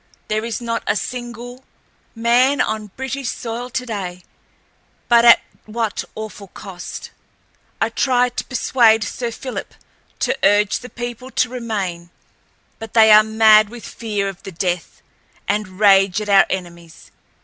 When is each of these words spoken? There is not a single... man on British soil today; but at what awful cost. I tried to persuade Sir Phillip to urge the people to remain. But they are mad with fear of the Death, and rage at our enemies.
There 0.29 0.43
is 0.43 0.59
not 0.59 0.81
a 0.87 0.95
single... 0.95 1.63
man 2.15 2.59
on 2.59 2.87
British 2.97 3.29
soil 3.29 3.69
today; 3.69 4.23
but 5.07 5.23
at 5.23 5.41
what 5.67 6.03
awful 6.15 6.47
cost. 6.47 7.11
I 7.79 7.89
tried 7.89 8.35
to 8.37 8.43
persuade 8.45 9.03
Sir 9.03 9.29
Phillip 9.29 9.75
to 10.21 10.35
urge 10.41 10.79
the 10.79 10.89
people 10.89 11.29
to 11.29 11.49
remain. 11.49 12.09
But 12.79 12.95
they 12.95 13.11
are 13.11 13.21
mad 13.21 13.69
with 13.69 13.85
fear 13.85 14.27
of 14.27 14.41
the 14.41 14.51
Death, 14.51 15.03
and 15.47 15.79
rage 15.79 16.19
at 16.19 16.29
our 16.29 16.47
enemies. 16.49 17.11